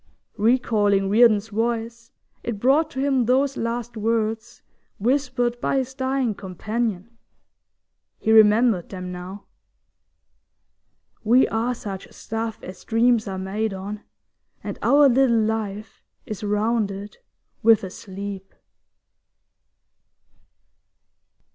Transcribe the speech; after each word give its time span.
Recalling 0.39 1.11
Reardon's 1.11 1.49
voice, 1.49 2.09
it 2.41 2.59
brought 2.59 2.89
to 2.89 2.99
him 2.99 3.25
those 3.25 3.55
last 3.55 3.95
words 3.95 4.63
whispered 4.97 5.61
by 5.61 5.77
his 5.77 5.93
dying 5.93 6.33
companion. 6.33 7.19
He 8.17 8.31
remembered 8.31 8.89
them 8.89 9.11
now: 9.11 9.45
We 11.23 11.47
are 11.49 11.75
such 11.75 12.11
stuff 12.11 12.63
As 12.63 12.83
dreams 12.83 13.27
are 13.27 13.37
made 13.37 13.75
on, 13.75 14.01
and 14.63 14.79
our 14.81 15.07
little 15.07 15.37
life 15.37 16.01
Is 16.25 16.43
rounded 16.43 17.19
with 17.61 17.83
a 17.83 17.91
sleep. 17.91 18.55